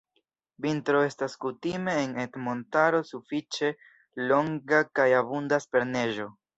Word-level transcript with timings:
Vintro 0.65 1.01
estas 1.07 1.35
kutime 1.45 1.95
en 2.07 2.17
Ercmontaro 2.25 3.05
sufiĉe 3.13 3.73
longa 4.35 4.85
kaj 5.01 5.11
abundas 5.25 5.75
per 5.75 5.93
neĝo. 5.97 6.33